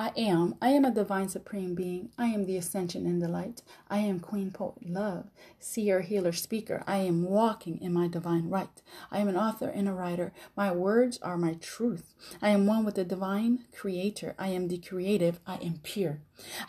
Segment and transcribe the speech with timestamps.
[0.00, 0.54] I am.
[0.62, 2.10] I am a divine supreme being.
[2.16, 3.62] I am the ascension and the light.
[3.90, 5.24] I am Queen Poet Love,
[5.58, 6.84] seer, healer, speaker.
[6.86, 8.80] I am walking in my divine right.
[9.10, 10.32] I am an author and a writer.
[10.56, 12.14] My words are my truth.
[12.40, 14.36] I am one with the divine creator.
[14.38, 15.40] I am the creative.
[15.48, 16.20] I am pure.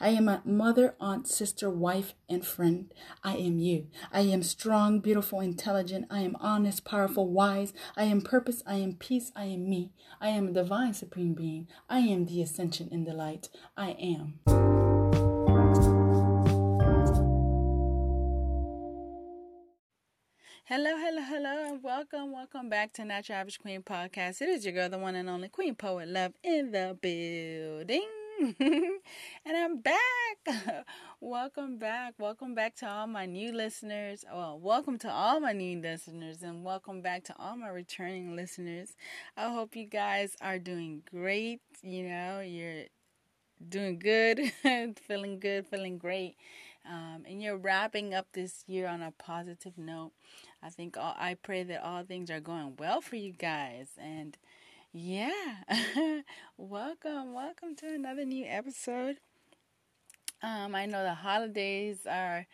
[0.02, 2.91] I am a mother, aunt, sister, wife, and friend.
[3.23, 3.89] I am you.
[4.11, 6.07] I am strong, beautiful, intelligent.
[6.09, 7.73] I am honest, powerful, wise.
[7.96, 8.64] I am purpose.
[8.66, 9.32] I am peace.
[9.36, 9.91] I am me.
[10.20, 11.68] I am a divine supreme being.
[11.88, 13.18] I am the ascension and the light.
[13.20, 14.39] I am.
[20.64, 24.41] Hello, hello, hello, and welcome, welcome back to Not Your Average Queen Podcast.
[24.41, 28.07] It is your girl, the one and only Queen Poet Love in the building.
[28.60, 30.86] and I'm back.
[31.19, 32.13] welcome back.
[32.17, 34.23] Welcome back to all my new listeners.
[34.31, 38.95] Well, welcome to all my new listeners and welcome back to all my returning listeners.
[39.36, 41.59] I hope you guys are doing great.
[41.81, 42.86] You know, you're
[43.67, 44.52] doing good,
[45.08, 46.35] feeling good, feeling great.
[46.89, 50.11] Um, and you're wrapping up this year on a positive note.
[50.63, 53.89] I think all, I pray that all things are going well for you guys.
[54.01, 54.38] And
[54.93, 55.31] yeah,
[56.57, 59.17] welcome, welcome to another new episode.
[60.41, 62.47] Um, I know the holidays are,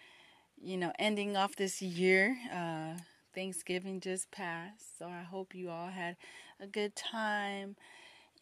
[0.59, 2.36] you know, ending off this year.
[2.52, 2.97] Uh,
[3.34, 6.16] Thanksgiving just passed, so I hope you all had
[6.59, 7.75] a good time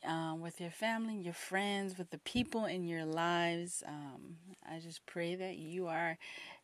[0.06, 3.84] um, with your family, your friends, with the people in your lives.
[3.88, 4.38] Um,
[4.70, 6.18] I just pray that you are,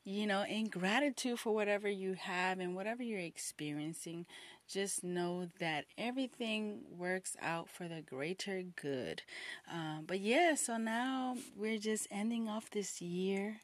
[0.03, 4.25] you know, in gratitude for whatever you have and whatever you're experiencing.
[4.67, 9.23] Just know that everything works out for the greater good.
[9.71, 13.57] Um, but yeah, so now we're just ending off this year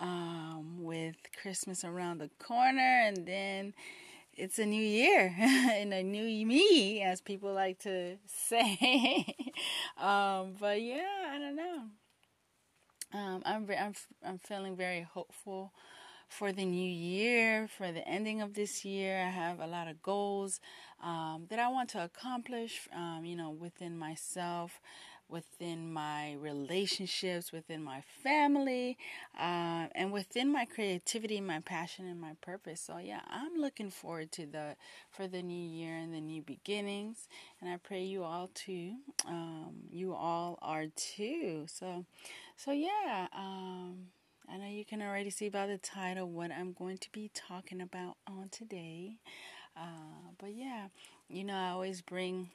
[0.00, 3.74] um, with Christmas around the corner and then
[4.38, 9.26] it's a new year and a new me, as people like to say.
[9.98, 11.82] um, but yeah, I don't know.
[13.12, 13.94] Um, I'm, I'm
[14.24, 15.72] I'm feeling very hopeful
[16.28, 19.22] for the new year, for the ending of this year.
[19.22, 20.60] I have a lot of goals
[21.02, 22.88] um, that I want to accomplish.
[22.94, 24.80] Um, you know, within myself,
[25.28, 28.96] within my relationships, within my family,
[29.38, 32.80] uh, and within my creativity, my passion, and my purpose.
[32.80, 34.76] So yeah, I'm looking forward to the
[35.10, 37.28] for the new year and the new beginnings,
[37.60, 38.94] and I pray you all too.
[39.26, 41.64] Um, you all are too.
[41.66, 42.04] So,
[42.56, 43.28] so yeah.
[43.36, 44.08] Um,
[44.50, 47.82] I know you can already see by the title what I'm going to be talking
[47.82, 49.18] about on today.
[49.76, 50.88] Uh, but yeah,
[51.28, 52.50] you know, I always bring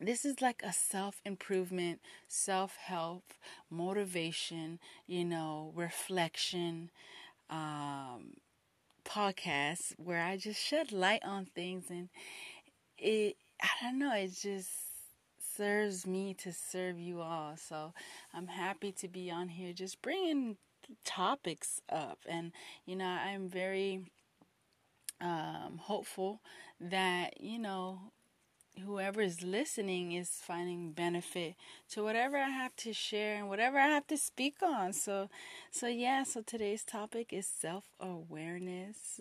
[0.00, 3.32] this is like a self improvement, self help,
[3.70, 6.90] motivation, you know, reflection
[7.50, 8.34] um,
[9.04, 12.08] podcast where I just shed light on things and
[12.98, 14.70] it, I don't know, it just
[15.56, 17.56] serves me to serve you all.
[17.56, 17.92] So
[18.34, 20.56] I'm happy to be on here just bringing
[21.04, 22.18] topics up.
[22.28, 22.52] And,
[22.84, 24.04] you know, I'm very
[25.20, 26.40] um, hopeful
[26.80, 28.12] that, you know,
[28.84, 31.54] whoever is listening is finding benefit
[31.90, 34.92] to whatever I have to share and whatever I have to speak on.
[34.92, 35.28] So,
[35.70, 36.22] so yeah.
[36.24, 39.20] So today's topic is self awareness.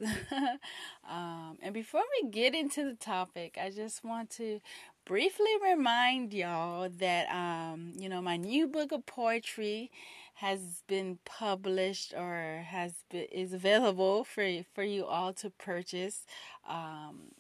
[1.10, 4.60] um, and before we get into the topic, I just want to
[5.06, 9.92] briefly remind y'all that um, you know my new book of poetry
[10.40, 16.26] has been published or has been, is available for for you all to purchase.
[16.68, 17.32] Um,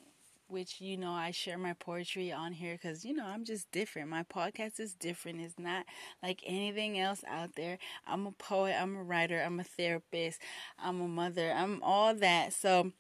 [0.47, 4.09] which you know I share my poetry on here because you know I'm just different.
[4.09, 5.41] My podcast is different.
[5.41, 5.85] It's not
[6.22, 7.78] like anything else out there.
[8.07, 8.75] I'm a poet.
[8.79, 9.41] I'm a writer.
[9.41, 10.39] I'm a therapist.
[10.79, 11.51] I'm a mother.
[11.51, 12.53] I'm all that.
[12.53, 12.91] So,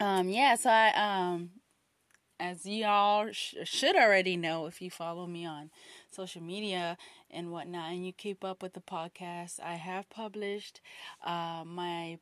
[0.00, 0.54] um, yeah.
[0.56, 1.50] So I um,
[2.40, 5.70] as y'all sh- should already know if you follow me on
[6.10, 6.96] social media
[7.30, 10.80] and whatnot, and you keep up with the podcast, I have published
[11.24, 12.18] uh, my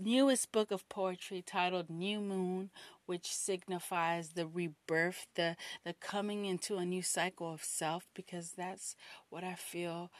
[0.00, 2.70] newest book of poetry titled New Moon,
[3.06, 8.96] which signifies the rebirth, the the coming into a new cycle of self because that's
[9.30, 10.10] what I feel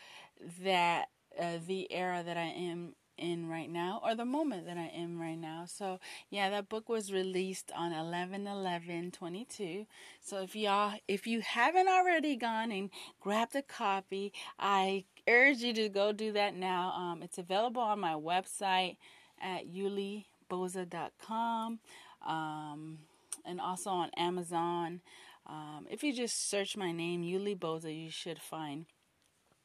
[0.62, 1.08] that
[1.38, 5.20] uh, the era that I am in right now or the moment that I am
[5.20, 5.64] right now.
[5.68, 6.00] So,
[6.30, 9.86] yeah, that book was released on 11/11/22.
[10.20, 12.90] So, if y'all if you haven't already gone and
[13.20, 16.92] grabbed a copy, I urge you to go do that now.
[16.92, 18.96] Um, it's available on my website
[19.40, 21.78] at yuliboza.com
[22.26, 22.98] um,
[23.44, 25.00] and also on Amazon.
[25.46, 28.86] Um, if you just search my name, Yuli Boza, you should find,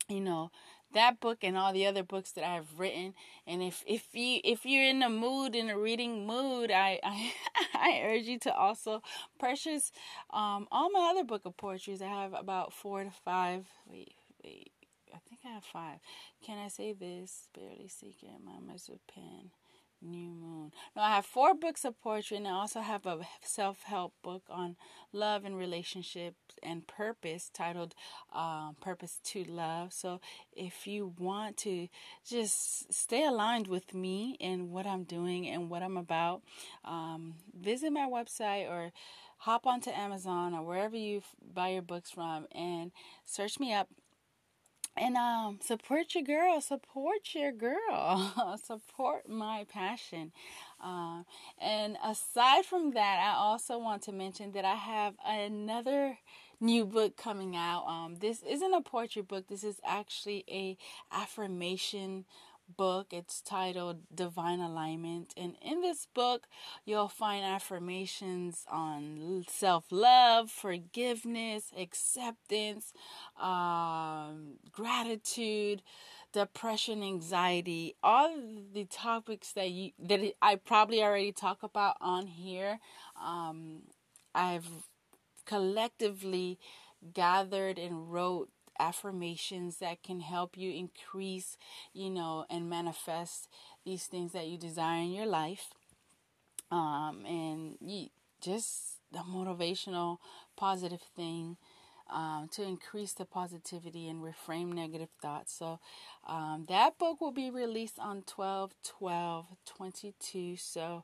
[0.09, 0.51] you know,
[0.93, 3.13] that book and all the other books that I've written.
[3.45, 7.33] And if if you if you're in a mood in a reading mood, I I,
[7.73, 9.01] I urge you to also
[9.39, 9.91] purchase
[10.31, 12.01] um, all my other book of poetries.
[12.01, 13.67] I have about four to five.
[13.89, 14.13] Wait,
[14.43, 14.71] wait.
[15.13, 15.99] I think I have five.
[16.45, 17.47] Can I say this?
[17.53, 19.51] Barely seeking my with pen.
[20.01, 20.71] New Moon.
[20.95, 24.43] No, I have four books of poetry, and I also have a self help book
[24.49, 24.75] on
[25.11, 27.95] love and relationships and purpose titled
[28.33, 29.93] um, Purpose to Love.
[29.93, 30.21] So,
[30.53, 31.87] if you want to
[32.27, 36.41] just stay aligned with me and what I'm doing and what I'm about,
[36.85, 38.91] um, visit my website or
[39.39, 41.21] hop onto Amazon or wherever you
[41.53, 42.91] buy your books from and
[43.25, 43.87] search me up
[44.97, 50.31] and um support your girl support your girl support my passion.
[50.83, 51.23] Uh,
[51.61, 56.17] and aside from that i also want to mention that i have another
[56.61, 57.85] new book coming out.
[57.87, 59.47] Um this isn't a poetry book.
[59.47, 60.77] This is actually a
[61.11, 62.25] affirmation
[62.77, 63.07] book.
[63.11, 65.33] It's titled Divine Alignment.
[65.37, 66.47] And in this book,
[66.85, 72.93] you'll find affirmations on self love, forgiveness, acceptance,
[73.39, 75.81] um, gratitude
[76.31, 78.35] depression, anxiety, all
[78.73, 82.79] the topics that you that I probably already talk about on here.
[83.19, 83.83] Um,
[84.35, 84.67] I've
[85.45, 86.59] collectively
[87.13, 88.49] gathered and wrote
[88.79, 91.57] affirmations that can help you increase,
[91.93, 93.47] you know, and manifest
[93.85, 95.73] these things that you desire in your life.
[96.71, 98.07] Um, and you,
[98.41, 100.17] just a motivational,
[100.55, 101.57] positive thing.
[102.11, 105.53] Um, to increase the positivity and reframe negative thoughts.
[105.53, 105.79] So,
[106.27, 110.55] um, that book will be released on 12 12 22.
[110.57, 111.03] So,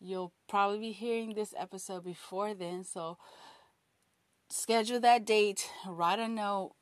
[0.00, 2.84] you'll probably be hearing this episode before then.
[2.84, 3.18] So,
[4.54, 6.72] schedule that date, write a note,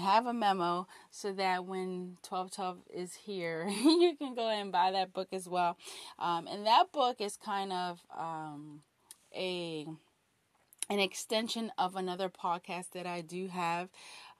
[0.00, 5.12] have a memo so that when 1212 is here, you can go and buy that
[5.12, 5.76] book as well.
[6.18, 8.80] Um, and that book is kind of um,
[9.34, 9.86] a
[10.90, 13.88] an extension of another podcast that I do have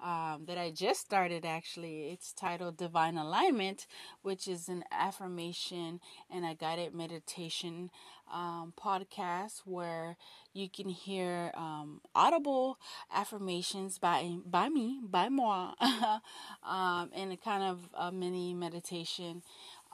[0.02, 2.10] um, that I just started actually.
[2.10, 3.86] It's titled Divine Alignment,
[4.22, 6.00] which is an affirmation
[6.30, 7.90] and a guided meditation
[8.32, 10.16] um, podcast where
[10.52, 12.78] you can hear um, audible
[13.14, 19.42] affirmations by by me, by moi, um, and a kind of a mini meditation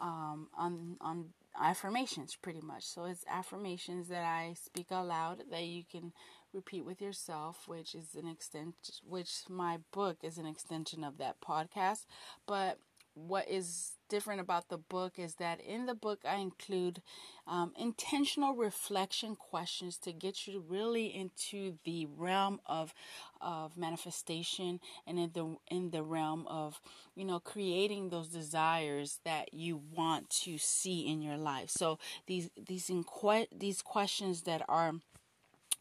[0.01, 1.27] um, on on
[1.61, 2.85] affirmations pretty much.
[2.85, 6.13] So it's affirmations that I speak aloud that you can
[6.53, 8.75] repeat with yourself, which is an extent,
[9.07, 12.07] which my book is an extension of that podcast.
[12.47, 12.79] But
[13.15, 17.03] what is different about the book is that in the book I include
[17.47, 22.95] um, intentional reflection questions to get you really into the realm of
[23.41, 26.81] of manifestation and in the in the realm of
[27.15, 31.71] you know creating those desires that you want to see in your life.
[31.71, 34.95] So these these inque- these questions that are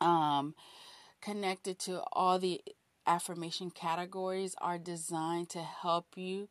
[0.02, 0.56] um,
[1.22, 2.62] connected to all the
[3.06, 6.50] affirmation categories are designed to help you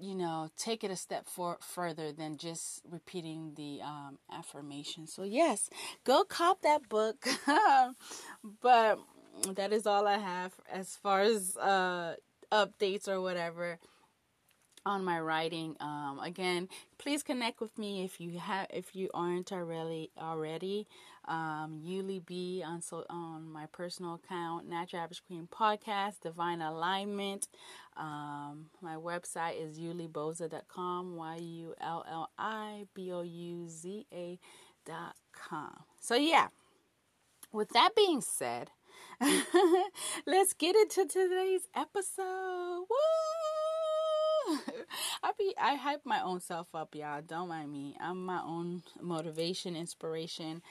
[0.00, 5.06] you know take it a step for further than just repeating the um, affirmation.
[5.06, 5.68] So yes
[6.04, 7.26] go cop that book.
[8.62, 8.98] But
[9.54, 12.14] that is all i have as far as uh,
[12.52, 13.78] updates or whatever
[14.86, 15.76] on my writing.
[15.80, 16.68] Um, again,
[16.98, 20.86] please connect with me if you have if you aren't already already.
[21.28, 26.60] Um, Yuli B on so on my personal account, Not Your Average Queen Podcast, Divine
[26.62, 27.48] Alignment.
[27.96, 34.38] Um, my website is yulibouza.com, Y U L L I B O U Z A
[34.86, 35.84] dot com.
[36.00, 36.48] So yeah.
[37.52, 38.70] With that being said,
[40.24, 42.84] let's get into today's episode.
[42.88, 43.49] Woo!
[45.22, 47.22] I be I hype my own self up, y'all.
[47.22, 47.96] Don't mind me.
[48.00, 50.62] I'm my own motivation, inspiration.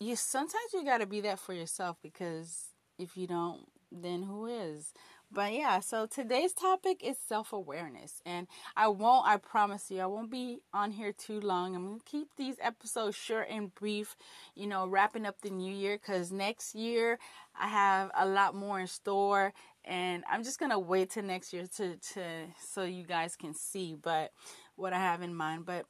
[0.00, 4.92] You sometimes you gotta be that for yourself because if you don't, then who is?
[5.32, 8.20] But yeah, so today's topic is self awareness.
[8.24, 11.74] And I won't, I promise you, I won't be on here too long.
[11.74, 14.14] I'm going to keep these episodes short and brief,
[14.54, 17.18] you know, wrapping up the new year because next year
[17.58, 19.52] I have a lot more in store
[19.84, 22.22] and I'm just gonna wait till next year to to
[22.60, 24.32] so you guys can see but
[24.76, 25.66] what I have in mind.
[25.66, 25.86] But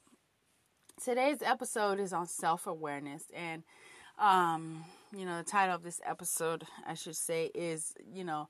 [1.03, 3.63] today's episode is on self awareness and
[4.19, 4.85] um
[5.17, 8.49] you know the title of this episode I should say is you know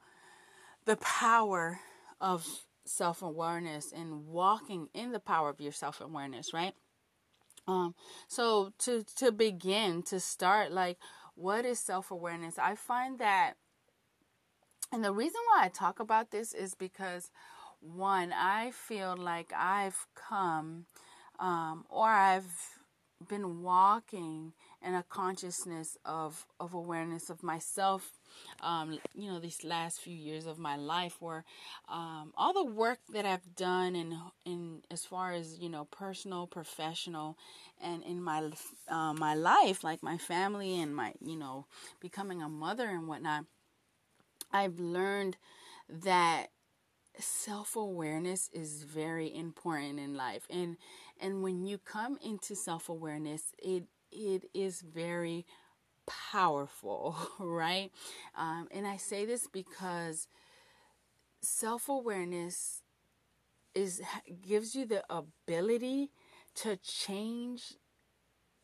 [0.85, 1.81] the power
[2.21, 2.47] of
[2.85, 6.75] self awareness and walking in the power of your self awareness, right?
[7.67, 7.95] Um
[8.29, 10.99] so to to begin to start like
[11.35, 12.59] what is self awareness?
[12.59, 13.55] I find that
[14.95, 17.31] and the reason why I talk about this is because,
[17.81, 20.87] one, I feel like I've come
[21.41, 22.47] um, or I've
[23.29, 24.53] been walking
[24.87, 28.13] in a consciousness of of awareness of myself
[28.61, 31.45] um, you know these last few years of my life where
[31.89, 36.47] um, all the work that I've done in in as far as you know personal
[36.47, 37.39] professional
[37.83, 38.51] and in my
[38.89, 41.67] uh, my life like my family and my you know
[42.01, 43.47] becoming a mother and whatnot
[44.55, 45.39] I've learned
[45.91, 46.49] that
[47.19, 50.77] self-awareness is very important in life and
[51.21, 55.47] and when you come into self-awareness it it is very
[56.07, 57.91] powerful right?
[58.37, 60.29] Um, and i say this because
[61.43, 62.83] self-awareness
[63.75, 64.03] is
[64.47, 66.11] gives you the ability
[66.55, 67.75] to change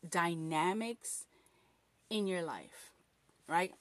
[0.07, 1.25] dynamics
[2.09, 2.91] in your life
[3.47, 3.73] right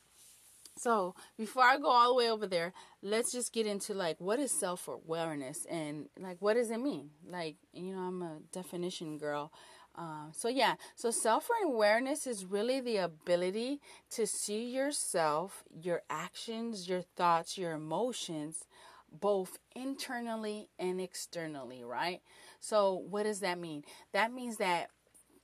[0.81, 2.73] so before I go all the way over there,
[3.03, 7.11] let's just get into like what is self awareness and like what does it mean?
[7.29, 9.53] Like you know, I'm a definition girl.
[9.95, 13.81] Um, so yeah, so self awareness is really the ability
[14.13, 18.65] to see yourself, your actions, your thoughts, your emotions,
[19.13, 22.23] both internally and externally, right?
[22.59, 23.85] So what does that mean?
[24.13, 24.89] That means that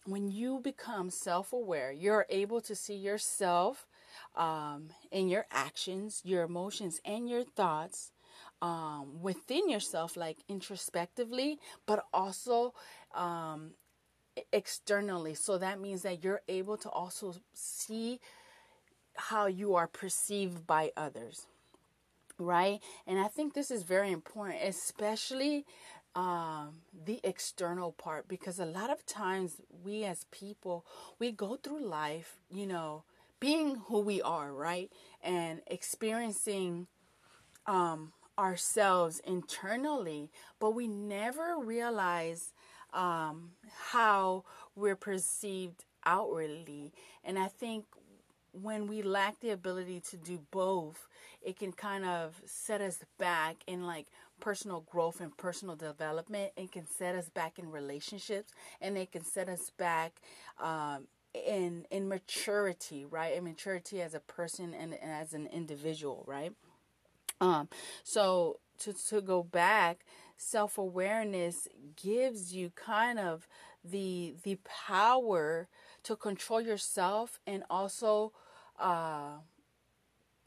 [0.06, 3.86] when you become self aware, you're able to see yourself
[4.34, 8.12] um, in your actions, your emotions, and your thoughts
[8.62, 12.74] um, within yourself, like introspectively, but also
[13.14, 13.72] um,
[14.52, 15.34] externally.
[15.34, 18.20] So that means that you're able to also see
[19.16, 21.46] how you are perceived by others.
[22.38, 22.80] Right?
[23.06, 25.64] And I think this is very important, especially
[26.14, 30.84] um, the external part, because a lot of times we as people,
[31.18, 33.04] we go through life, you know,
[33.40, 34.90] being who we are, right?
[35.22, 36.86] And experiencing
[37.66, 42.52] um, ourselves internally, but we never realize
[42.92, 43.50] um,
[43.90, 46.92] how we're perceived outwardly.
[47.24, 47.84] And I think
[48.52, 51.08] when we lack the ability to do both,
[51.42, 54.06] it can kind of set us back in like
[54.40, 56.52] personal growth and personal development.
[56.56, 60.20] It can set us back in relationships and it can set us back
[60.62, 61.06] um,
[61.46, 63.36] in in maturity, right?
[63.36, 66.52] In maturity as a person and, and as an individual, right?
[67.40, 67.68] Um,
[68.02, 70.04] so to to go back,
[70.36, 73.46] self awareness gives you kind of
[73.84, 75.68] the the power
[76.04, 78.32] to control yourself and also
[78.78, 79.38] uh,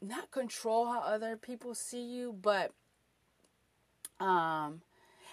[0.00, 2.72] not control how other people see you, but
[4.18, 4.82] um,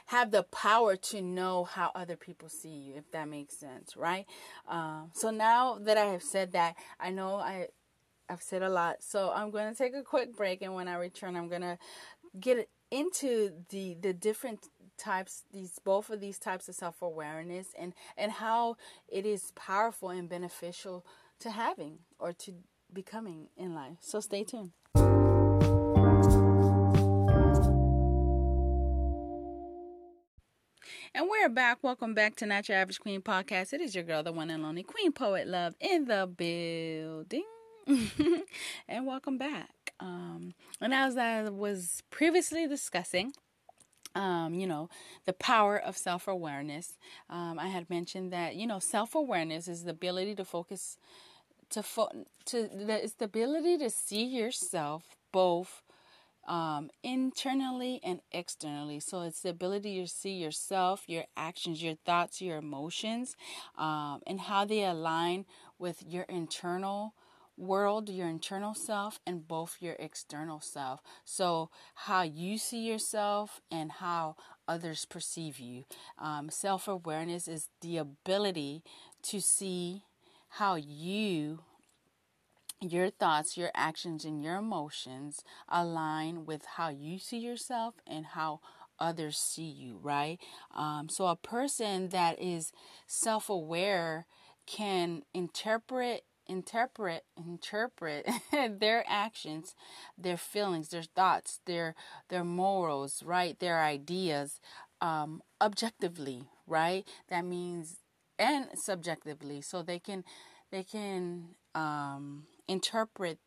[0.07, 4.25] have the power to know how other people see you, if that makes sense, right?
[4.67, 7.67] Um, so now that I have said that, I know I
[8.29, 10.95] I've said a lot, so I'm going to take a quick break, and when I
[10.95, 11.77] return, I'm going to
[12.39, 18.31] get into the the different types these both of these types of self-awareness and and
[18.31, 18.77] how
[19.09, 21.05] it is powerful and beneficial
[21.39, 22.53] to having or to
[22.93, 23.97] becoming in life.
[23.99, 24.71] So stay tuned
[31.13, 31.79] And we're back.
[31.81, 33.71] Welcome back to Not Your Average Queen podcast.
[33.71, 37.45] It is your girl, the one and only Queen Poet Love in the building.
[38.87, 39.93] and welcome back.
[39.99, 43.31] Um, and as I was previously discussing,
[44.15, 44.89] um, you know,
[45.25, 46.97] the power of self awareness.
[47.29, 50.97] Um, I had mentioned that, you know, self awareness is the ability to focus,
[51.69, 55.83] to, fo- to the, it's the ability to see yourself both
[56.47, 58.99] um, internally and externally.
[58.99, 63.35] So it's the ability to see yourself, your actions, your thoughts, your emotions,
[63.77, 65.45] um, and how they align
[65.77, 67.13] with your internal
[67.57, 71.01] world, your internal self, and both your external self.
[71.25, 74.35] So, how you see yourself and how
[74.67, 75.85] others perceive you.
[76.19, 78.83] Um, Self awareness is the ability
[79.23, 80.03] to see
[80.49, 81.59] how you
[82.81, 88.59] your thoughts, your actions, and your emotions align with how you see yourself and how
[88.99, 90.39] others see you, right?
[90.75, 92.71] Um, so, a person that is
[93.07, 94.25] self aware
[94.65, 98.25] can interpret interpret interpret
[98.79, 99.75] their actions
[100.17, 101.93] their feelings their thoughts their
[102.29, 104.59] their morals right their ideas
[105.01, 107.97] um objectively right that means
[108.39, 110.23] and subjectively so they can
[110.71, 113.39] they can um interpret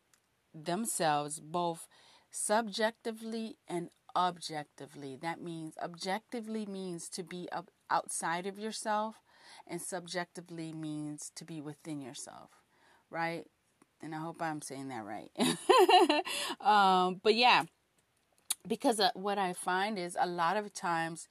[0.53, 1.87] themselves both
[2.29, 5.17] subjectively and objectively.
[5.21, 7.47] That means objectively means to be
[7.89, 9.15] outside of yourself,
[9.67, 12.51] and subjectively means to be within yourself,
[13.09, 13.45] right?
[14.01, 15.31] And I hope I'm saying that right.
[16.61, 17.65] um, but yeah,
[18.67, 21.27] because uh, what I find is a lot of times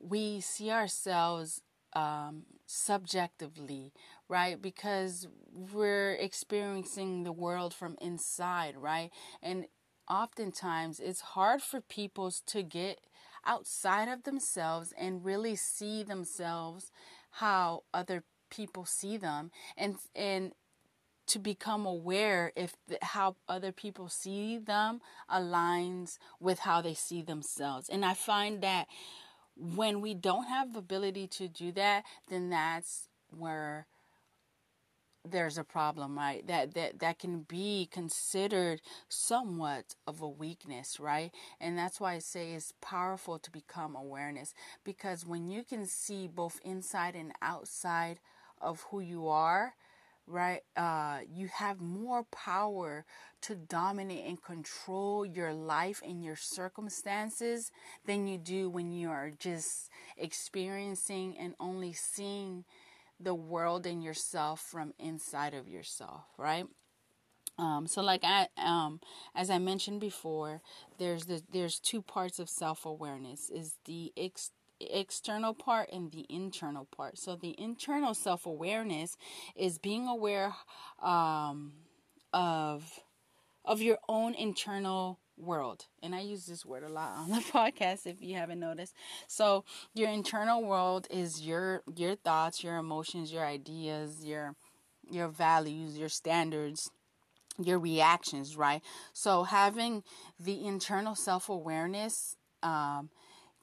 [0.00, 1.62] we see ourselves
[1.94, 3.92] um, subjectively,
[4.28, 4.60] right?
[4.60, 9.10] Because we're experiencing the world from inside, right?
[9.42, 9.66] And
[10.08, 13.00] oftentimes it's hard for people to get
[13.44, 16.90] outside of themselves and really see themselves
[17.32, 20.52] how other people see them and and
[21.26, 27.20] to become aware if the, how other people see them aligns with how they see
[27.22, 28.86] themselves and i find that
[29.58, 33.86] when we don't have the ability to do that then that's where
[35.24, 36.46] there's a problem right?
[36.46, 41.32] That that that can be considered somewhat of a weakness right?
[41.60, 46.28] And that's why i say it's powerful to become awareness because when you can see
[46.28, 48.20] both inside and outside
[48.60, 49.74] of who you are
[50.28, 53.04] right uh you have more power
[53.40, 57.70] to dominate and control your life and your circumstances
[58.06, 62.64] than you do when you are just experiencing and only seeing
[63.20, 66.66] the world and yourself from inside of yourself, right?
[67.58, 69.00] Um, so like I um
[69.34, 70.62] as I mentioned before,
[70.98, 76.86] there's the there's two parts of self-awareness is the ex- external part and the internal
[76.86, 77.18] part.
[77.18, 79.16] So the internal self-awareness
[79.56, 80.54] is being aware
[81.02, 81.72] um
[82.32, 83.00] of
[83.64, 85.86] of your own internal world.
[86.02, 88.94] And I use this word a lot on the podcast if you haven't noticed.
[89.26, 94.54] So, your internal world is your your thoughts, your emotions, your ideas, your
[95.10, 96.90] your values, your standards,
[97.58, 98.82] your reactions, right?
[99.12, 100.02] So, having
[100.38, 103.10] the internal self-awareness um,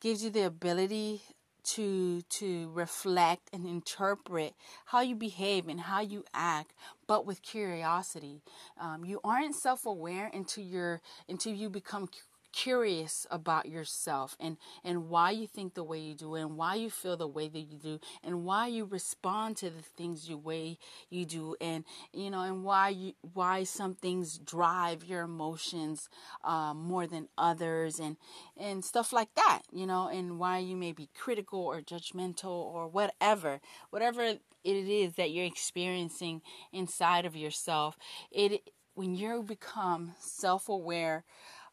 [0.01, 1.21] gives you the ability
[1.63, 4.53] to to reflect and interpret
[4.85, 6.73] how you behave and how you act
[7.07, 8.41] but with curiosity.
[8.79, 12.07] Um, you aren't self-aware until you're until you become
[12.55, 16.89] curious about yourself and and why you think the way you do and why you
[16.89, 20.77] feel the way that you do and why you respond to the things you way
[21.09, 21.83] you do and
[22.13, 26.07] you know and why you why some things drive your emotions
[26.45, 28.15] um, more than others and
[28.55, 32.87] and stuff like that you know and why you may be critical or judgmental or
[32.87, 34.21] whatever whatever
[34.65, 36.41] it is that you're experiencing
[36.73, 37.97] inside of yourself.
[38.31, 41.23] It when you become self-aware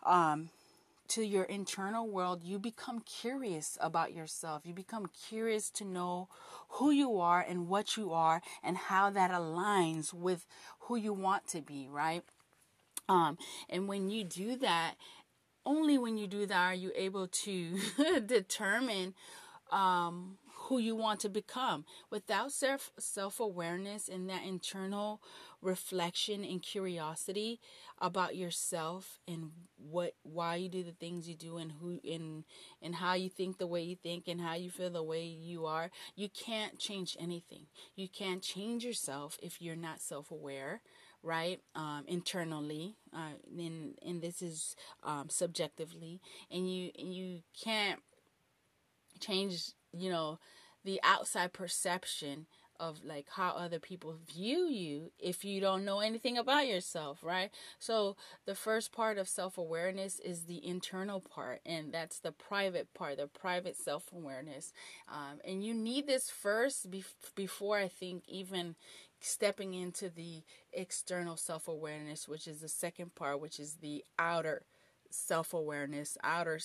[0.04, 0.50] um,
[1.12, 4.62] to your internal world, you become curious about yourself.
[4.64, 6.28] You become curious to know
[6.70, 10.46] who you are and what you are and how that aligns with
[10.80, 12.22] who you want to be, right?
[13.10, 13.36] Um,
[13.68, 14.94] and when you do that,
[15.66, 17.78] only when you do that are you able to
[18.26, 19.12] determine
[19.70, 21.84] um, who you want to become.
[22.10, 25.20] Without self self awareness and that internal
[25.60, 27.60] reflection and curiosity
[28.00, 32.44] about yourself and what why you do the things you do and who and
[32.80, 35.66] and how you think the way you think and how you feel the way you
[35.66, 37.66] are, you can't change anything.
[37.94, 40.82] You can't change yourself if you're not self aware
[41.24, 46.20] right um, internally uh, and and this is um, subjectively
[46.50, 48.00] and you and you can't
[49.20, 50.38] change you know
[50.84, 52.46] the outside perception
[52.80, 57.50] of like how other people view you if you don't know anything about yourself, right?
[57.78, 63.18] So the first part of self-awareness is the internal part, and that's the private part,
[63.18, 64.72] the private self-awareness.
[65.08, 66.88] Um, and you need this first
[67.36, 68.74] before I think even
[69.20, 74.62] stepping into the external self-awareness, which is the second part, which is the outer
[75.10, 76.58] self-awareness, outer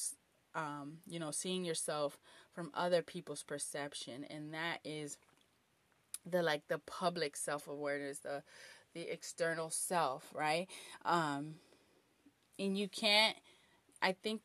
[0.56, 2.18] um, you know, seeing yourself
[2.58, 5.20] from other people's perception, and that is
[6.26, 8.42] the like the public self awareness, the
[8.96, 10.66] the external self, right?
[11.06, 11.58] Um,
[12.58, 13.38] and you can't.
[14.02, 14.42] I think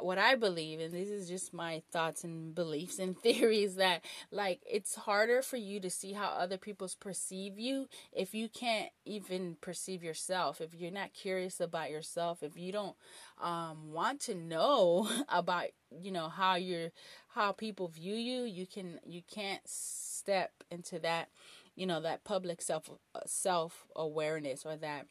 [0.00, 4.60] what I believe, and this is just my thoughts and beliefs and theories, that like
[4.70, 9.56] it's harder for you to see how other people perceive you if you can't even
[9.60, 10.60] perceive yourself.
[10.60, 12.96] If you're not curious about yourself, if you don't
[13.40, 15.66] um, want to know about
[16.02, 16.90] you know how you're
[17.28, 21.28] how people view you, you can you can't step into that
[21.76, 25.06] you know that public self uh, self awareness or that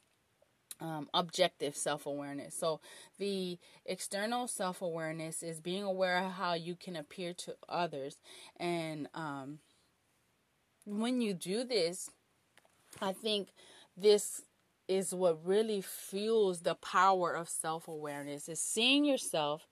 [0.80, 2.56] um, objective self awareness.
[2.56, 2.80] So,
[3.18, 8.18] the external self awareness is being aware of how you can appear to others.
[8.58, 9.60] And um,
[10.86, 12.10] when you do this,
[13.02, 13.50] I think
[13.98, 14.42] this
[14.88, 19.68] is what really fuels the power of self awareness is seeing yourself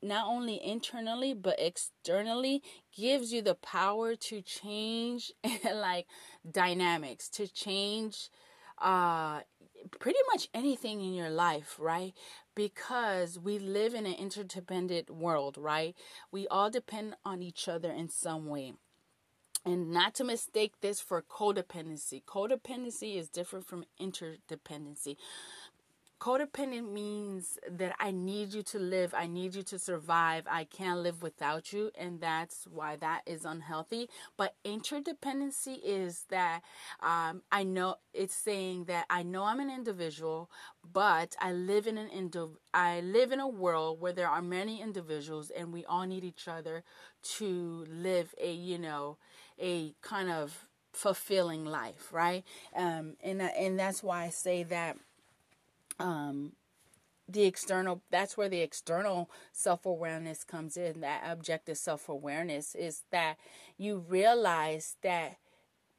[0.00, 2.62] not only internally but externally
[2.96, 5.32] gives you the power to change
[5.74, 6.06] like
[6.50, 8.30] dynamics to change
[8.80, 9.40] uh
[10.00, 12.12] pretty much anything in your life, right?
[12.54, 15.94] Because we live in an interdependent world, right?
[16.32, 18.74] We all depend on each other in some way.
[19.64, 22.24] And not to mistake this for codependency.
[22.24, 25.16] Codependency is different from interdependency.
[26.20, 30.98] Codependent means that I need you to live, I need you to survive, I can't
[30.98, 34.08] live without you, and that's why that is unhealthy.
[34.36, 36.62] But interdependency is that
[37.00, 40.50] um, I know it's saying that I know I'm an individual,
[40.92, 44.82] but I live in an indi- I live in a world where there are many
[44.82, 46.82] individuals, and we all need each other
[47.38, 49.18] to live a you know
[49.60, 52.42] a kind of fulfilling life, right?
[52.74, 54.96] Um, and and that's why I say that
[55.98, 56.52] um,
[57.28, 61.00] the external that's where the external self-awareness comes in.
[61.00, 63.36] That objective self-awareness is that
[63.76, 65.36] you realize that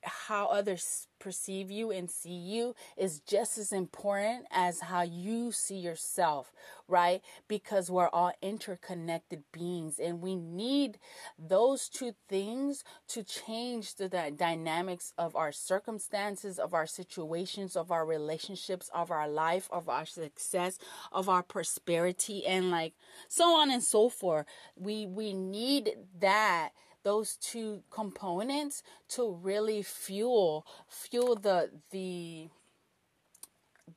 [0.04, 5.76] how others perceive you and see you is just as important as how you see
[5.78, 6.54] yourself,
[6.88, 7.22] right?
[7.48, 10.98] Because we're all interconnected beings and we need
[11.38, 18.06] those two things to change the, dynamics of our circumstances, of our situations, of our
[18.06, 20.78] relationships, of our life, of our success,
[21.12, 22.94] of our prosperity and like
[23.28, 24.46] so on and so forth.
[24.76, 26.72] We we need that
[27.04, 32.50] those two components to really fuel fuel the the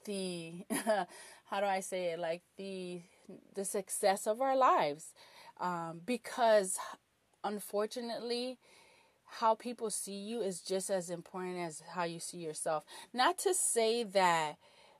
[0.04, 0.64] the
[1.50, 2.18] how do I say it?
[2.18, 3.02] Like the
[3.54, 5.12] the success of our lives.
[5.60, 6.78] Um, because
[7.44, 8.58] unfortunately
[9.38, 12.84] how people see you is just as important as how you see yourself.
[13.12, 14.56] Not to say that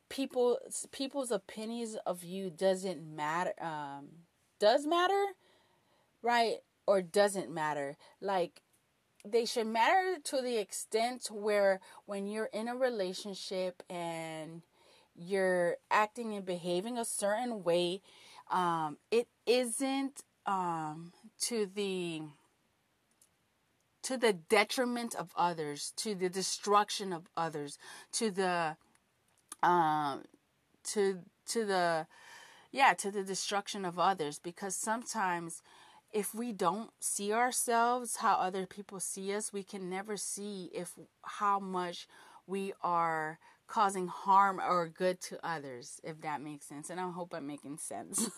[0.09, 0.59] people
[0.91, 4.09] people's opinions of you doesn't matter um,
[4.59, 5.25] does matter
[6.23, 7.97] right or doesn't matter.
[8.21, 8.62] Like
[9.25, 14.62] they should matter to the extent where when you're in a relationship and
[15.14, 18.01] you're acting and behaving a certain way,
[18.51, 22.23] um, it isn't um, to the
[24.03, 27.79] to the detriment of others, to the destruction of others,
[28.12, 28.77] to the
[29.62, 30.25] um,
[30.85, 32.07] to to the
[32.73, 35.62] yeah to the destruction of others because sometimes
[36.12, 40.92] if we don't see ourselves how other people see us, we can never see if
[41.22, 42.07] how much
[42.46, 46.90] we are causing harm or good to others, if that makes sense.
[46.90, 48.29] And I hope I'm making sense.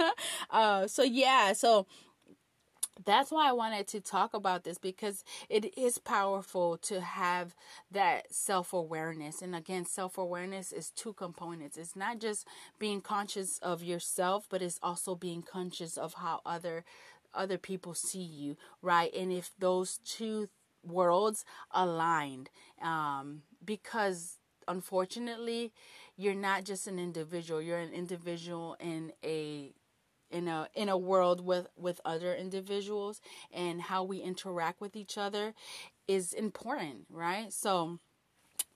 [0.50, 1.86] uh, so yeah, so
[3.04, 7.54] that's why I wanted to talk about this because it is powerful to have
[7.90, 9.42] that self awareness.
[9.42, 11.76] And again, self awareness is two components.
[11.76, 12.46] It's not just
[12.78, 16.84] being conscious of yourself, but it's also being conscious of how other
[17.34, 19.12] other people see you, right?
[19.14, 20.48] And if those two
[20.82, 22.50] worlds aligned,
[22.82, 25.72] um, because unfortunately,
[26.16, 27.60] you're not just an individual.
[27.60, 29.72] You're an individual in a
[30.30, 33.20] in a in a world with with other individuals,
[33.52, 35.54] and how we interact with each other
[36.08, 37.52] is important, right?
[37.52, 37.98] So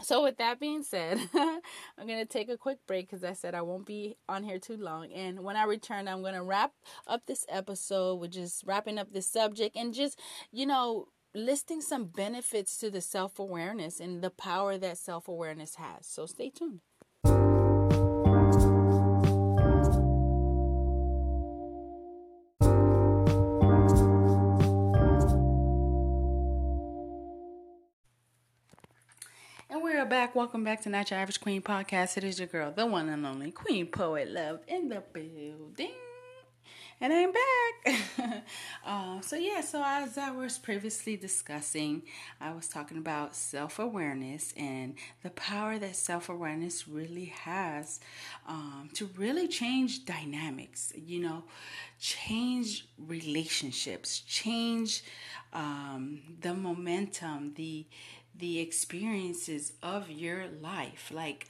[0.00, 3.54] so, with that being said, I'm going to take a quick break because I said
[3.54, 5.12] I won't be on here too long.
[5.12, 6.72] And when I return, I'm going to wrap
[7.06, 10.20] up this episode with just wrapping up this subject and just,
[10.52, 15.74] you know, listing some benefits to the self awareness and the power that self awareness
[15.74, 16.06] has.
[16.06, 16.80] So, stay tuned.
[30.18, 30.34] Back.
[30.34, 32.16] Welcome back to Not Your Average Queen podcast.
[32.16, 35.92] It is your girl, the one and only Queen Poet Love in the building.
[37.00, 38.44] And I'm back.
[38.84, 42.02] uh, so, yeah, so as I was previously discussing,
[42.40, 48.00] I was talking about self awareness and the power that self awareness really has
[48.48, 51.44] um, to really change dynamics, you know,
[52.00, 55.04] change relationships, change
[55.52, 57.86] um, the momentum, the
[58.38, 61.10] the experiences of your life.
[61.12, 61.48] Like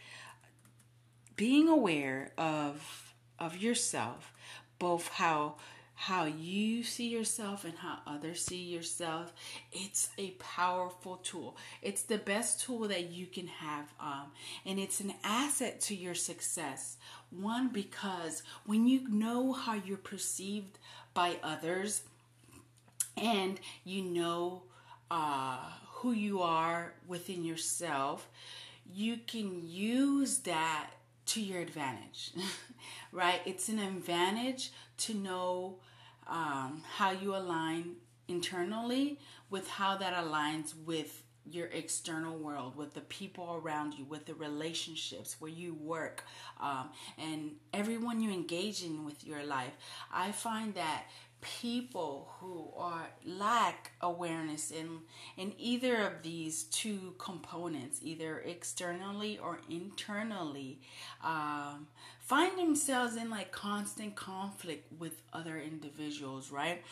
[1.37, 4.33] being aware of of yourself
[4.79, 5.55] both how
[6.01, 9.33] how you see yourself and how others see yourself.
[9.73, 11.57] It's a powerful tool.
[11.83, 14.27] It's the best tool that you can have um,
[14.65, 16.99] and it's an asset to your success.
[17.31, 20.79] One because when you know how you're perceived
[21.15, 22.03] by others
[23.17, 24.63] and you know
[25.11, 25.59] uh,
[25.99, 28.29] who you are within yourself,
[28.93, 30.91] you can use that
[31.27, 32.33] to your advantage,
[33.13, 33.41] right?
[33.45, 35.79] It's an advantage to know
[36.27, 37.97] um, how you align
[38.29, 39.19] internally
[39.51, 44.35] with how that aligns with your external world, with the people around you, with the
[44.35, 46.25] relationships where you work,
[46.61, 49.73] um, and everyone you engage in with your life.
[50.13, 51.05] I find that
[51.41, 54.99] people who are lack awareness in
[55.37, 60.81] in either of these two components either externally or internally
[61.23, 61.87] um,
[62.21, 66.83] find themselves in like constant conflict with other individuals right?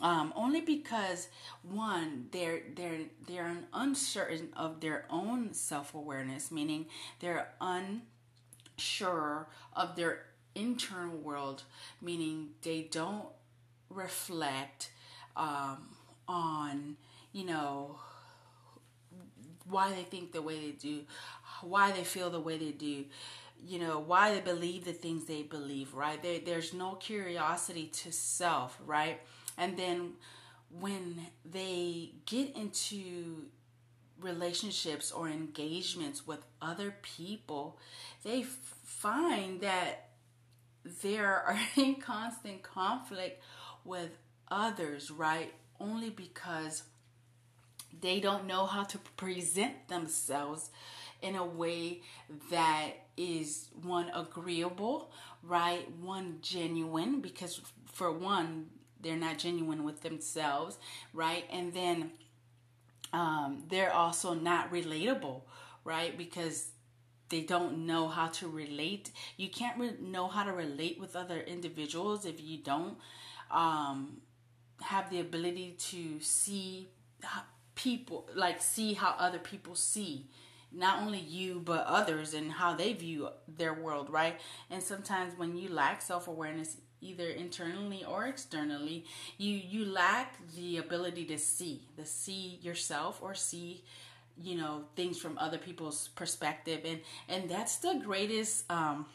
[0.00, 1.28] Um, only because
[1.62, 6.86] one they're they're they're uncertain of their own self-awareness meaning
[7.18, 11.64] they're unsure of their internal world
[12.00, 13.26] meaning they don't
[13.90, 14.90] reflect
[15.36, 15.88] um,
[16.28, 16.96] on,
[17.32, 17.98] you know,
[19.68, 21.00] why they think the way they do,
[21.62, 23.04] why they feel the way they do,
[23.64, 26.22] you know, why they believe the things they believe, right?
[26.22, 29.20] There, there's no curiosity to self, right?
[29.58, 30.12] And then
[30.70, 33.46] when they get into
[34.20, 37.78] relationships or engagements with other people,
[38.24, 40.08] they find that
[41.02, 43.42] they are in constant conflict
[43.86, 44.10] with
[44.50, 45.52] others, right?
[45.80, 46.82] Only because
[48.00, 50.70] they don't know how to present themselves
[51.22, 52.02] in a way
[52.50, 55.10] that is one agreeable,
[55.42, 55.90] right?
[56.00, 58.66] One genuine, because for one,
[59.00, 60.78] they're not genuine with themselves,
[61.14, 61.44] right?
[61.50, 62.10] And then
[63.12, 65.42] um, they're also not relatable,
[65.84, 66.16] right?
[66.16, 66.68] Because
[67.28, 69.10] they don't know how to relate.
[69.36, 72.96] You can't re- know how to relate with other individuals if you don't
[73.50, 74.18] um,
[74.80, 76.88] have the ability to see
[77.74, 80.26] people, like see how other people see
[80.72, 84.40] not only you but others and how they view their world, right?
[84.70, 89.04] And sometimes when you lack self-awareness either internally or externally,
[89.38, 93.84] you you lack the ability to see, to see yourself or see
[94.42, 99.06] you know things from other people's perspective and and that's the greatest um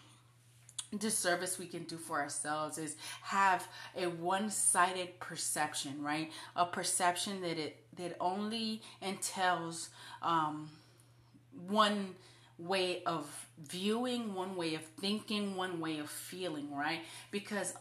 [0.97, 6.31] disservice we can do for ourselves is have a one-sided perception right?
[6.55, 9.89] A perception that it that only entails
[10.21, 10.69] um,
[11.67, 12.15] one
[12.57, 16.99] way of viewing one way of thinking one way of feeling right?
[17.31, 17.73] Because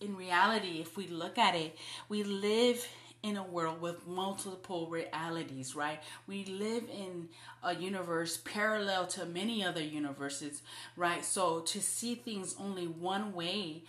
[0.00, 1.76] in reality if we look at it
[2.08, 2.86] we live
[3.22, 6.00] in a world with multiple realities, right?
[6.26, 7.28] We live in
[7.62, 10.62] a universe parallel to many other universes,
[10.96, 11.24] right?
[11.24, 13.82] So to see things only one way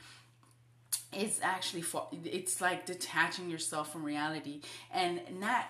[1.13, 4.61] is actually for it's like detaching yourself from reality
[4.93, 5.65] and not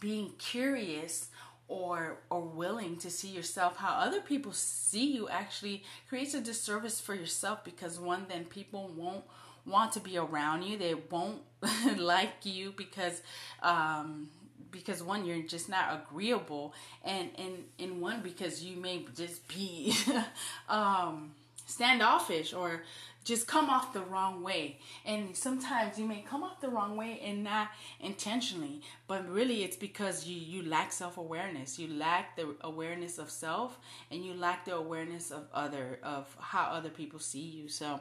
[0.00, 1.28] being curious
[1.68, 7.00] or or willing to see yourself how other people see you actually creates a disservice
[7.00, 9.24] for yourself because one then people won't
[9.68, 10.76] want to be around you.
[10.76, 11.40] They won't
[11.96, 13.22] like you because
[13.62, 14.28] um,
[14.70, 19.94] because one you're just not agreeable, and and and one because you may just be
[20.68, 21.32] um,
[21.66, 22.82] standoffish or
[23.28, 24.78] just come off the wrong way.
[25.04, 27.68] And sometimes you may come off the wrong way and not
[28.00, 31.78] intentionally, but really it's because you you lack self-awareness.
[31.78, 33.78] You lack the awareness of self
[34.10, 37.68] and you lack the awareness of other of how other people see you.
[37.68, 38.00] So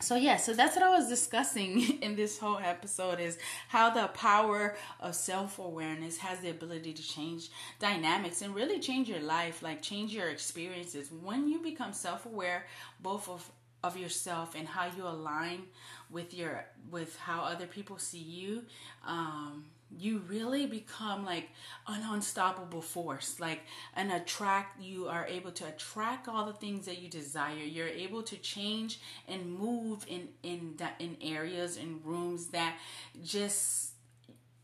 [0.00, 4.06] so yeah so that's what i was discussing in this whole episode is how the
[4.08, 9.82] power of self-awareness has the ability to change dynamics and really change your life like
[9.82, 11.10] change your experiences.
[11.10, 12.66] When you become self-aware
[13.00, 13.50] both of
[13.84, 15.62] of yourself and how you align
[16.10, 18.62] with your with how other people see you
[19.06, 21.48] um you really become like
[21.86, 23.60] an unstoppable force like
[23.94, 27.56] an attract you are able to attract all the things that you desire.
[27.56, 32.76] You're able to change and move in in in areas and rooms that
[33.22, 33.92] just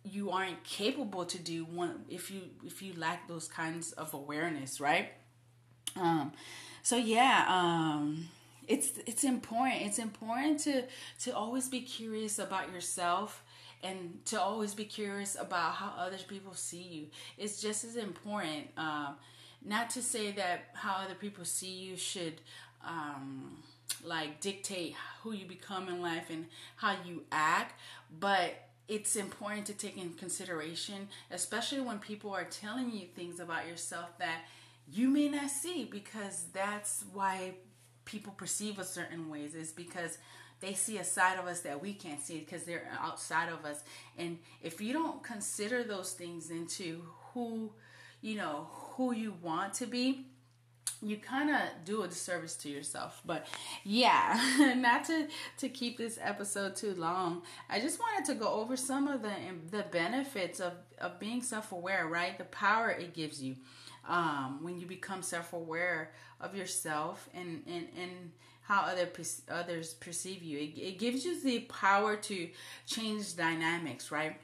[0.04, 4.80] you aren't capable to do one if you if you lack those kinds of awareness
[4.80, 5.10] right?
[5.96, 6.32] Um
[6.82, 8.28] so yeah um
[8.66, 10.84] it's it's important it's important to
[11.20, 13.42] to always be curious about yourself
[13.82, 17.06] and to always be curious about how other people see you.
[17.36, 18.68] It's just as important.
[18.76, 19.16] Um,
[19.64, 22.40] not to say that how other people see you should
[22.84, 23.62] um,
[24.04, 27.78] like dictate who you become in life and how you act,
[28.18, 33.66] but it's important to take in consideration, especially when people are telling you things about
[33.66, 34.42] yourself that
[34.90, 37.54] you may not see, because that's why
[38.04, 39.54] people perceive us certain ways.
[39.54, 40.18] Is because
[40.62, 43.82] they see a side of us that we can't see because they're outside of us.
[44.16, 47.02] And if you don't consider those things into
[47.34, 47.72] who,
[48.22, 50.26] you know, who you want to be,
[51.04, 53.46] you kind of do a disservice to yourself but
[53.82, 55.26] yeah not to
[55.58, 59.32] to keep this episode too long i just wanted to go over some of the
[59.72, 63.56] the benefits of of being self-aware right the power it gives you
[64.08, 68.30] um, when you become self-aware of yourself and and and
[68.62, 69.08] how other
[69.50, 72.48] others perceive you it, it gives you the power to
[72.86, 74.36] change dynamics right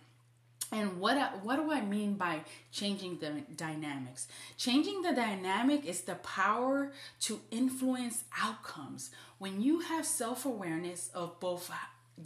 [0.71, 4.29] and what what do I mean by changing the dynamics?
[4.57, 9.11] Changing the dynamic is the power to influence outcomes.
[9.39, 11.71] When you have self-awareness of both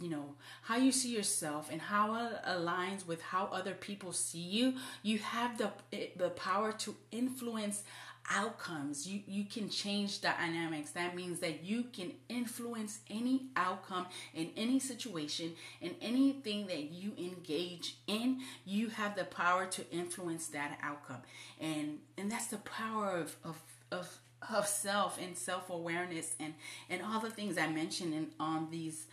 [0.01, 4.39] you know how you see yourself and how it aligns with how other people see
[4.39, 5.71] you, you have the
[6.17, 7.83] the power to influence
[8.29, 9.07] outcomes.
[9.07, 10.91] You you can change dynamics.
[10.91, 17.11] That means that you can influence any outcome in any situation in anything that you
[17.17, 18.39] engage in.
[18.65, 21.21] You have the power to influence that outcome,
[21.59, 23.57] and and that's the power of of
[23.91, 24.19] of
[24.51, 26.53] of self and self awareness and
[26.89, 29.05] and all the things I mentioned in on these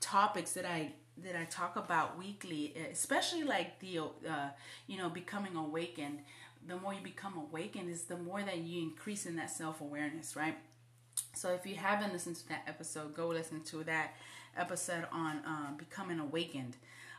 [0.00, 0.92] topics that I
[1.24, 4.48] that I talk about weekly, especially like the uh,
[4.86, 6.20] you know becoming awakened
[6.66, 10.56] the more you become awakened is the more that you increase in that self-awareness right?
[11.34, 14.14] So if you haven't listened to that episode go listen to that
[14.56, 16.76] episode on uh, becoming awakened.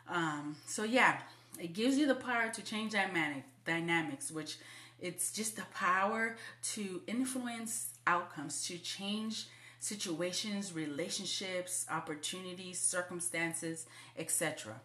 [0.08, 1.19] Um, so yeah
[1.60, 4.58] it gives you the power to change dynamic dynamics which
[4.99, 9.47] it's just the power to influence outcomes to change
[9.80, 13.86] situations relationships opportunities circumstances
[14.17, 14.75] etc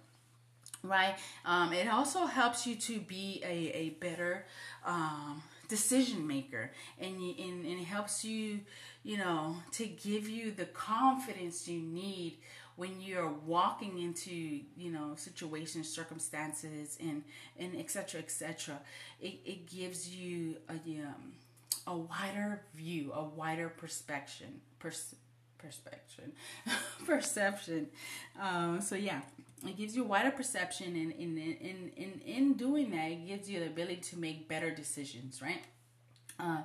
[0.85, 1.17] right?
[1.45, 4.47] Um, it also helps you to be a, a better
[4.85, 6.71] um, decision maker.
[7.01, 8.61] And, and, and it helps you,
[9.03, 12.39] you know, to give you the confidence you need
[12.77, 17.23] when you're walking into you know situations circumstances and
[17.57, 18.81] and etc etc
[19.21, 21.35] it, it gives you a um,
[21.87, 24.49] a wider view a wider perspective
[24.81, 25.15] pers-
[25.59, 26.33] perspective
[27.07, 27.89] perception.
[28.41, 29.21] Um, so yeah
[29.67, 33.49] it gives you a wider perception and in in in in doing that it gives
[33.51, 35.63] you the ability to make better decisions right?
[36.39, 36.63] Uh,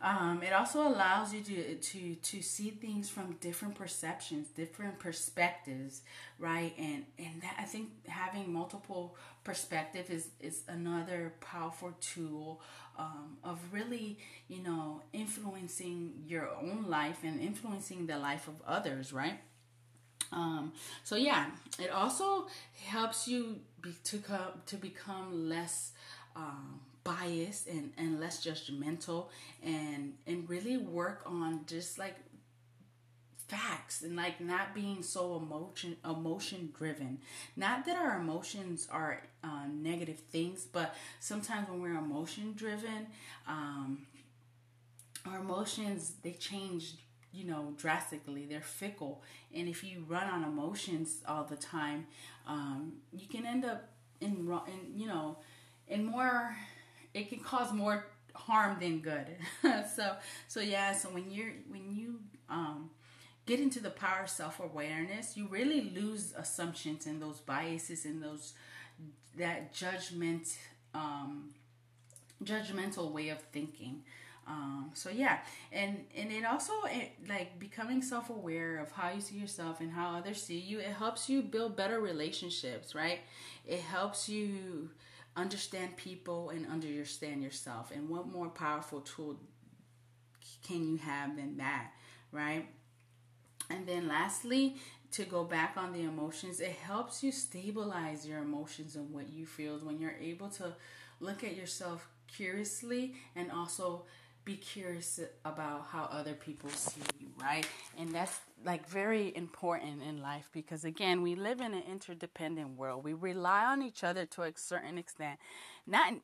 [0.00, 6.02] um, it also allows you to to to see things from different perceptions different perspectives
[6.38, 6.72] right?
[6.78, 12.60] And and that, i think having multiple perspective is is another powerful tool
[12.98, 19.12] um, of really you know influencing your own life and influencing the life of others
[19.12, 19.40] right
[20.32, 20.72] um,
[21.04, 21.46] so yeah,
[21.78, 22.46] it also
[22.86, 25.92] helps you be, to come to become less
[26.36, 29.28] um, biased and, and less judgmental
[29.62, 32.16] and and really work on just like
[33.48, 37.18] facts and like not being so emotion emotion driven.
[37.56, 43.06] Not that our emotions are uh, negative things but sometimes when we're emotion driven
[43.46, 44.06] um,
[45.26, 46.94] our emotions they change
[47.38, 48.46] you know, drastically.
[48.46, 49.22] They're fickle.
[49.54, 52.06] And if you run on emotions all the time,
[52.46, 55.38] um, you can end up in, in, you know,
[55.86, 56.56] in more,
[57.14, 59.26] it can cause more harm than good.
[59.96, 60.16] so,
[60.48, 62.18] so yeah, so when you're, when you,
[62.50, 62.90] um,
[63.46, 68.52] get into the power of self-awareness, you really lose assumptions and those biases and those,
[69.38, 70.58] that judgment,
[70.92, 71.50] um,
[72.44, 74.02] judgmental way of thinking.
[74.48, 75.40] Um, so yeah,
[75.72, 79.92] and and it also it, like becoming self aware of how you see yourself and
[79.92, 80.78] how others see you.
[80.78, 83.20] It helps you build better relationships, right?
[83.66, 84.90] It helps you
[85.36, 87.92] understand people and understand yourself.
[87.94, 89.36] And what more powerful tool
[90.66, 91.92] can you have than that,
[92.32, 92.66] right?
[93.70, 94.76] And then lastly,
[95.12, 99.46] to go back on the emotions, it helps you stabilize your emotions and what you
[99.46, 100.74] feel when you're able to
[101.20, 104.04] look at yourself curiously and also
[104.44, 107.66] be curious about how other people see you, right?
[107.98, 113.04] And that's like very important in life because again, we live in an interdependent world.
[113.04, 115.38] We rely on each other to a certain extent,
[115.86, 116.14] not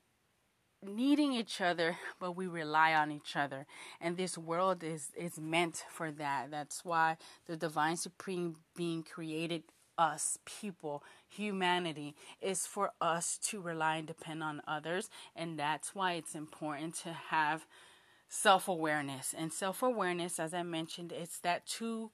[0.82, 3.66] needing each other, but we rely on each other.
[4.00, 6.50] And this world is is meant for that.
[6.50, 9.64] That's why the divine supreme being created
[9.96, 16.14] us people humanity is for us to rely and depend on others and that's why
[16.14, 17.64] it's important to have
[18.34, 19.34] self awareness.
[19.36, 22.10] And self awareness, as I mentioned, it's that two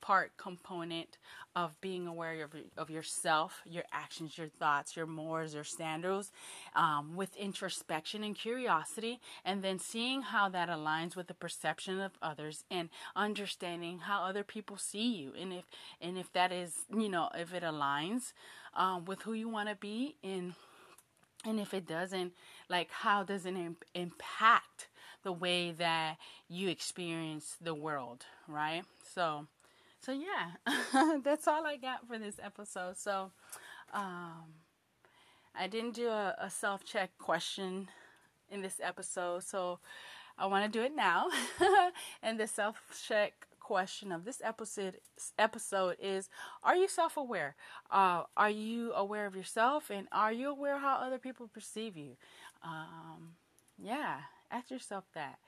[0.00, 1.18] part component
[1.54, 6.32] of being aware of, of yourself, your actions, your thoughts, your mores, your standards,
[6.74, 12.12] um, with introspection and curiosity, and then seeing how that aligns with the perception of
[12.22, 15.64] others and understanding how other people see you, and if
[16.00, 18.32] and if that is, you know, if it aligns
[18.74, 20.54] um, with who you want to be, and
[21.44, 22.32] and if it doesn't,
[22.70, 24.88] like how does it imp- impact
[25.22, 26.16] the way that
[26.48, 28.82] you experience the world, right?
[29.14, 29.46] So,
[30.00, 32.96] so yeah, that's all I got for this episode.
[32.96, 33.30] So,
[33.92, 34.44] um,
[35.54, 37.88] I didn't do a, a self check question
[38.50, 39.78] in this episode, so
[40.38, 41.28] I want to do it now.
[42.22, 44.96] and the self check question of this episode
[45.38, 46.28] episode is
[46.64, 47.54] are you self-aware
[47.92, 52.16] uh, are you aware of yourself and are you aware how other people perceive you
[52.64, 53.34] um,
[53.80, 55.38] yeah ask yourself that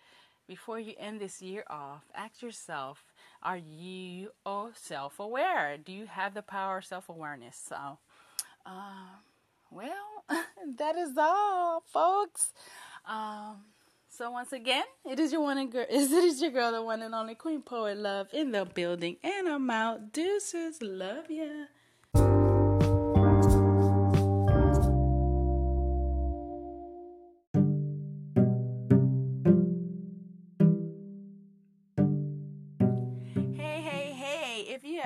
[0.47, 3.05] before you end this year off ask yourself
[3.43, 7.99] are you oh, self-aware do you have the power of self-awareness so
[8.67, 9.23] um,
[9.71, 10.25] well
[10.79, 12.53] that is all folks
[13.07, 13.57] um,
[14.09, 15.87] so once again, it is your one and girl.
[15.91, 19.49] It is your girl, the one and only Queen Poet Love in the building, and
[19.49, 20.13] I'm out.
[20.13, 21.65] Deuces, love ya.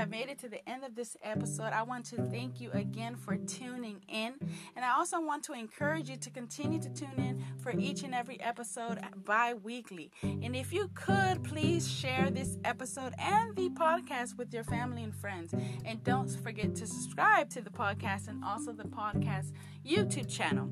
[0.07, 3.17] Have made it to the end of this episode, I want to thank you again
[3.17, 4.35] for tuning in.
[4.77, 8.15] And I also want to encourage you to continue to tune in for each and
[8.15, 10.13] every episode bi weekly.
[10.23, 15.15] And if you could, please share this episode and the podcast with your family and
[15.15, 15.53] friends.
[15.85, 19.53] And don't forget to subscribe to the podcast and also the podcast
[19.87, 20.69] YouTube channel.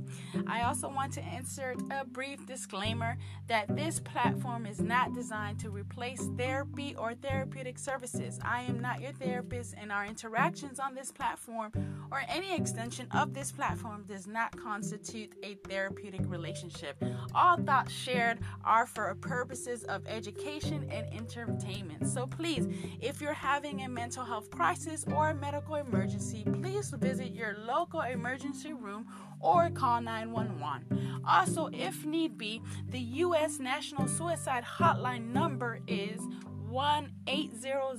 [0.47, 5.71] I also want to insert a brief disclaimer that this platform is not designed to
[5.71, 8.41] replace therapy or therapeutic services.
[8.43, 11.73] I am not your therapist, and our interactions on this platform
[12.11, 17.03] or any extension of this platform does not constitute a therapeutic relationship.
[17.35, 22.07] All thoughts shared are for purposes of education and entertainment.
[22.09, 22.69] So please,
[23.01, 28.01] if you're having a mental health crisis or a medical emergency, please visit your local
[28.01, 29.04] emergency room
[29.41, 31.23] or call 911.
[31.27, 33.59] Also, if need be, the U.S.
[33.59, 36.21] National Suicide Hotline number is
[36.69, 37.99] 1 800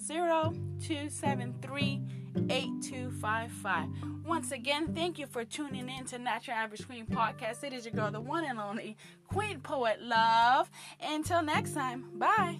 [0.81, 2.01] 273
[2.49, 3.89] 8255.
[4.25, 7.63] Once again, thank you for tuning in to Your Average Queen podcast.
[7.63, 8.97] It is your girl, the one and only
[9.27, 10.69] Queen Poet Love.
[10.99, 12.59] Until next time, bye.